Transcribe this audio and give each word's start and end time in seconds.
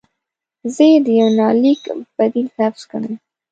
زه 0.73 0.83
یې 0.91 0.97
د 1.05 1.07
یونلیک 1.19 1.81
بدیل 2.17 2.47
لفظ 2.57 2.81
ګڼم. 2.91 3.15